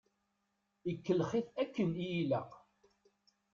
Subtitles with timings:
[0.91, 2.51] Ikellex-it akken i ilaq.